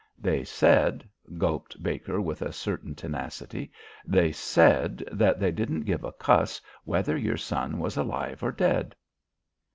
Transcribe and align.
"They 0.17 0.43
said" 0.43 1.07
gulped 1.37 1.83
Baker, 1.83 2.19
with 2.19 2.41
a 2.41 2.51
certain 2.51 2.95
tenacity. 2.95 3.71
"They 4.03 4.31
said 4.31 5.03
that 5.11 5.39
they 5.39 5.51
didn't 5.51 5.83
give 5.83 6.03
a 6.03 6.11
cuss 6.11 6.59
whether 6.85 7.15
your 7.15 7.37
son 7.37 7.77
was 7.77 7.97
alive 7.97 8.41
or 8.41 8.51
dead." 8.51 8.95